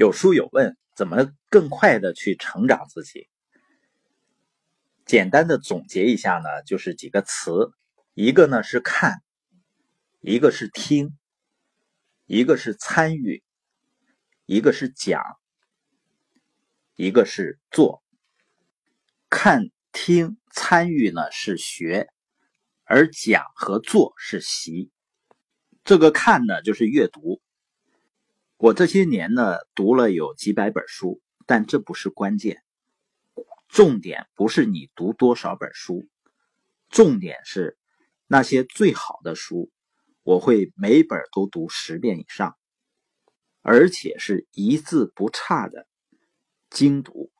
[0.00, 3.28] 有书有问，怎么更快的去成长自己？
[5.04, 7.70] 简单的总结一下呢，就是几个词，
[8.14, 9.22] 一个呢是看，
[10.22, 11.18] 一个是听，
[12.24, 13.44] 一个是参与，
[14.46, 15.22] 一个是讲，
[16.96, 18.02] 一个是做。
[19.28, 22.08] 看、听、参与呢是学，
[22.84, 24.90] 而讲和做是习。
[25.84, 27.39] 这个看呢就是阅读。
[28.62, 32.62] 我这些年呢读了有几百本书，但这不是关键，
[33.68, 36.06] 重点不是你读多少本书，
[36.90, 37.78] 重点是
[38.26, 39.70] 那些最好的书，
[40.22, 42.54] 我会每本都读十遍以上，
[43.62, 45.86] 而且是一字不差的
[46.68, 47.32] 精读。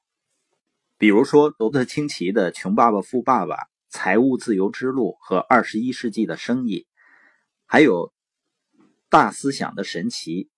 [0.97, 3.57] 比如说罗伯特清崎的《穷爸爸富爸爸》
[3.91, 6.79] 《财务自由之路》和《二十一世纪的生意》，
[7.67, 8.11] 还有
[9.11, 10.49] 大思想的神奇。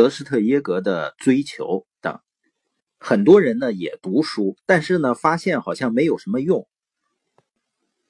[0.00, 2.20] 德施特耶格的追求等，
[2.98, 6.66] 很多人呢也读书，但是呢发现好像没有什么用。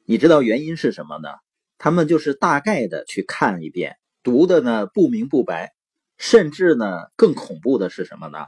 [0.05, 1.31] 你知道原因是什么呢？
[1.79, 5.73] 他们就是大概的去看一遍，读的呢不明不白，
[6.17, 8.39] 甚至呢更恐怖的是什么呢？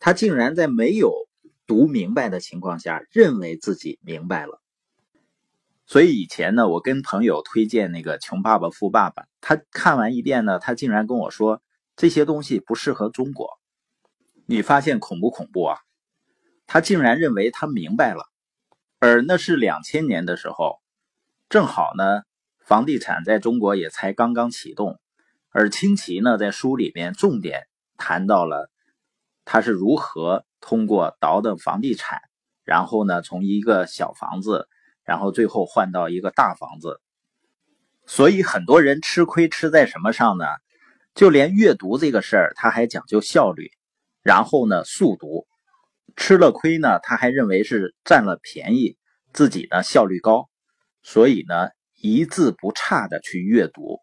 [0.00, 1.14] 他竟然在没有
[1.68, 4.60] 读明白的情况下，认为自己明白了。
[5.86, 11.62] 所以以前呢，我跟朋友推荐那个《穷爸爸富爸爸》，他看完一遍呢，他竟然跟我说。
[12.00, 13.60] 这些东西不适合中国，
[14.46, 15.76] 你发现恐不恐怖啊？
[16.66, 18.24] 他竟然认为他明白了，
[19.00, 20.80] 而那是两千年的时候，
[21.50, 22.22] 正好呢，
[22.64, 24.98] 房地产在中国也才刚刚启动，
[25.50, 27.66] 而清奇呢，在书里面重点
[27.98, 28.70] 谈到了
[29.44, 32.22] 他是如何通过倒腾房地产，
[32.64, 34.66] 然后呢，从一个小房子，
[35.04, 36.98] 然后最后换到一个大房子，
[38.06, 40.46] 所以很多人吃亏吃在什么上呢？
[41.20, 43.72] 就连阅读这个事儿，他还讲究效率，
[44.22, 45.46] 然后呢速读，
[46.16, 48.96] 吃了亏呢，他还认为是占了便宜，
[49.34, 50.48] 自己呢效率高，
[51.02, 51.68] 所以呢
[51.98, 54.00] 一字不差的去阅读，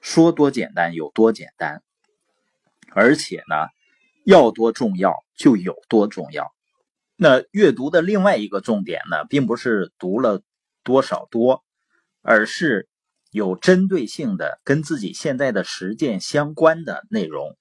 [0.00, 1.82] 说多简单有多简单，
[2.94, 3.68] 而且呢
[4.24, 6.50] 要多重要就有多重要。
[7.16, 10.40] 那阅读的另外一个重点呢，并不是读了
[10.82, 11.62] 多少多，
[12.22, 12.88] 而是。
[13.30, 17.58] 有针对性的、跟自己现在的实践相关的内容，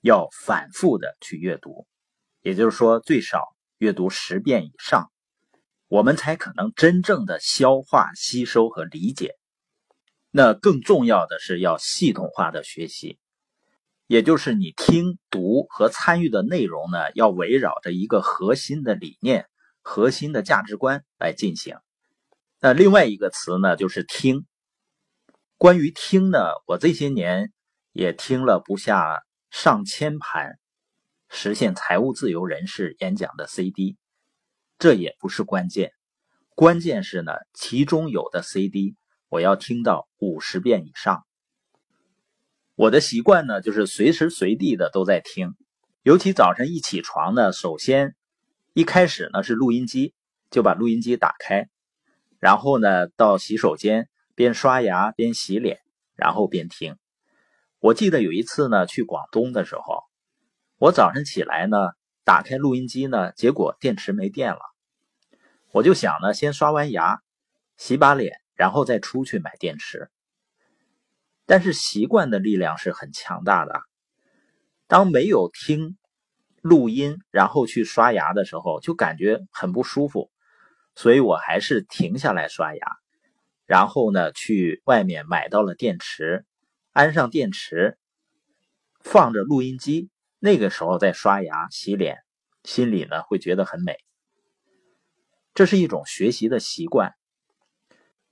[0.00, 1.86] 要反复的去阅读，
[2.40, 5.10] 也就是说，最少阅读十遍以上，
[5.88, 9.34] 我们才可能真正的消化、吸收和理解。
[10.30, 13.18] 那更重要的是要系统化的学习，
[14.06, 19.46] 也就是你听、读和参与的内容呢，要围绕着一个核心的理念、
[19.82, 21.76] 核心的价值观来进行。
[22.58, 24.46] 那另外一个词呢，就是听。
[25.56, 27.52] 关于听呢，我这些年
[27.92, 30.58] 也听了不下上千盘
[31.28, 33.96] 实现财务自由人士演讲的 CD，
[34.78, 35.92] 这也不是关键，
[36.54, 38.96] 关键是呢，其中有的 CD
[39.28, 41.24] 我要听到五十遍以上。
[42.74, 45.54] 我的习惯呢，就是随时随地的都在听，
[46.02, 48.16] 尤其早晨一起床呢，首先
[48.72, 50.14] 一开始呢是录音机，
[50.50, 51.68] 就把录音机打开，
[52.40, 54.08] 然后呢到洗手间。
[54.34, 55.80] 边刷牙边洗脸，
[56.16, 56.96] 然后边听。
[57.78, 60.02] 我记得有一次呢，去广东的时候，
[60.78, 61.76] 我早上起来呢，
[62.24, 64.60] 打开录音机呢，结果电池没电了。
[65.70, 67.20] 我就想呢，先刷完牙，
[67.76, 70.10] 洗把脸，然后再出去买电池。
[71.46, 73.82] 但是习惯的力量是很强大的。
[74.86, 75.98] 当没有听
[76.62, 80.30] 录音，然后去刷牙的时候，就感觉很不舒服，
[80.94, 82.86] 所以我还是停下来刷牙。
[83.66, 86.44] 然后呢，去外面买到了电池，
[86.92, 87.98] 安上电池，
[89.00, 92.18] 放着录音机，那个时候再刷牙洗脸，
[92.62, 93.96] 心里呢会觉得很美。
[95.54, 97.14] 这是一种学习的习惯。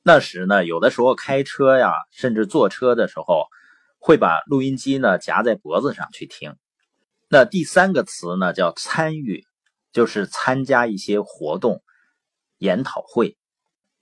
[0.02, 3.46] 那时呢，有的时候开车呀，甚至坐车的时候，
[3.98, 6.56] 会把录音机呢夹在脖子上去听。
[7.28, 9.46] 那第三个词呢叫参与，
[9.92, 11.82] 就是参加一些活动、
[12.58, 13.38] 研讨会。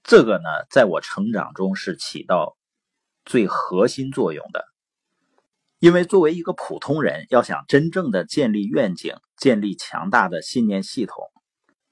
[0.02, 2.56] 这个呢，在我成长中是起到
[3.24, 4.64] 最核心作用的，
[5.78, 11.30] 因为作为一个普通人，要想真正的建立愿景、建立强大的信念系统，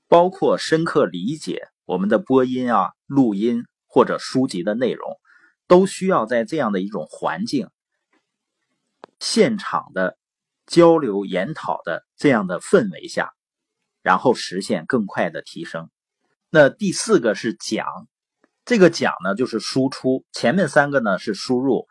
[0.08, 5.20] 包括深刻理解我们的播音啊、录音或者书籍的内容，
[5.66, 7.69] 都需要在这样的一种环境、
[9.20, 10.19] 现场的
[10.66, 13.32] 交流研讨的这样的氛围下，
[14.02, 15.90] 然后实现更快的提升。
[16.50, 17.87] 那第四个是讲，
[18.65, 21.87] 这个讲呢就是输出，前面三个呢是输入。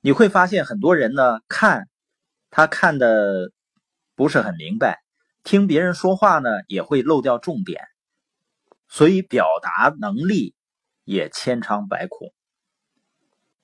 [0.00, 1.88] 你会发现很多人呢看，
[2.50, 3.52] 他看的
[4.14, 5.02] 不是很明白，
[5.42, 7.82] 听别人说话呢也会漏掉重点，
[8.88, 10.54] 所以表达能力
[11.04, 12.32] 也千疮百孔。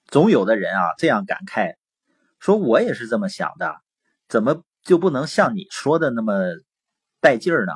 [0.07, 1.77] 总有的人啊这样感慨，
[2.39, 3.75] 说我也是这么想的，
[4.29, 6.35] 怎么就不能像你说的那么
[7.21, 7.73] 带劲儿呢？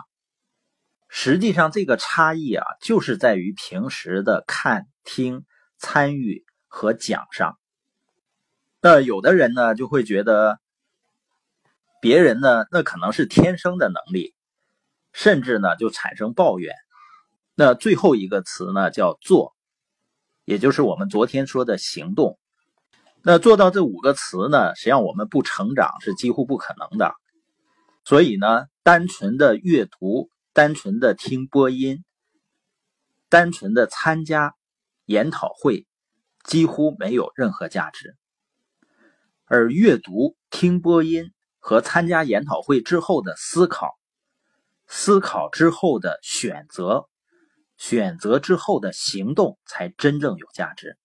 [1.26, 5.46] 实际上，这个差异啊，就是在于平时的看、听、
[5.78, 7.58] 参与和讲上。
[8.82, 10.60] 那有的人呢，就会觉得
[12.02, 14.34] 别人呢，那可能是天生的能力，
[15.14, 16.74] 甚至呢，就产生抱怨。
[17.54, 19.54] 那最后一个词呢，叫做，
[20.44, 22.38] 也就是我们昨天说的行动。
[23.22, 27.14] 那做到这五个词呢，实际上我们不成长是几乎不可能的。
[28.04, 30.28] 所以呢，单纯的阅读。
[30.54, 32.04] 单纯的听播音，
[33.28, 34.54] 单纯的参加
[35.04, 35.84] 研讨会，
[36.44, 38.16] 几乎没有任何价值。
[39.46, 43.98] 而阅读、听播音和参加研讨会之后的思考，
[44.86, 47.08] 思考之后的选择，
[47.76, 50.96] 选择之后的行动，才真正有价值。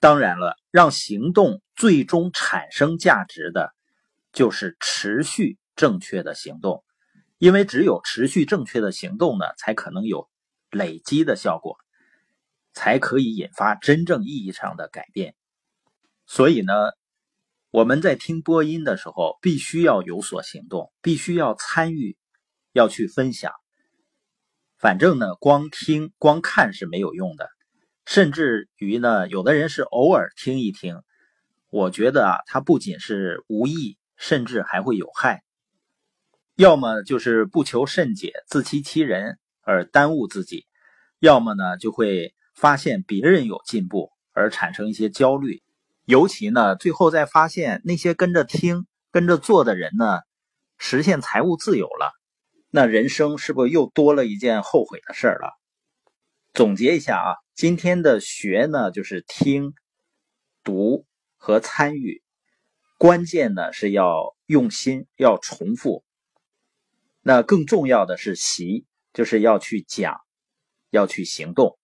[0.00, 3.72] 当然了，让行动最终产生价值的，
[4.34, 6.84] 就是持续正确的行动。
[7.40, 10.28] 因为只有持续正确的行动呢，才可能有
[10.70, 11.78] 累积的效果，
[12.74, 15.34] 才可以引发真正意义上的改变。
[16.26, 16.74] 所以呢，
[17.70, 22.18] 我们在听播音的时候，必须要有所行动，必须要参与，
[22.72, 23.54] 要去分享。
[24.76, 27.48] 反正呢，光听光看是没有用的，
[28.04, 31.00] 甚至于呢，有的人是偶尔听一听，
[31.70, 35.42] 我觉得啊，它不仅是无益，甚至还会有害。
[36.60, 40.66] 要么就是不求甚解、自欺欺人而耽误自己，
[41.18, 45.62] 要么呢就会发现别人有进步而产生一些焦虑，
[46.04, 50.18] 尤其呢最后再发现那些跟着听、跟着做的人呢
[50.76, 52.12] 实现财务自由了，
[52.68, 55.58] 那人生是不是又多了一件后悔的事儿了？
[56.52, 59.72] 总结一下啊，今天的学呢就是听、
[60.62, 61.06] 读
[61.38, 62.22] 和参与，
[62.98, 66.04] 关键呢是要用心，要重复。
[67.22, 70.20] 那更重要的是习，就是要去讲，
[70.90, 71.78] 要去行动。